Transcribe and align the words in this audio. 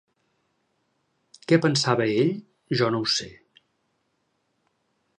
Què 1.51 1.59
pensava 1.67 2.09
ell, 2.15 2.33
jo 2.81 2.91
no 2.97 3.05
ho 3.05 3.13
sé. 3.19 3.31